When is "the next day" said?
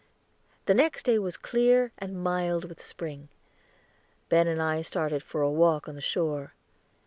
0.65-1.19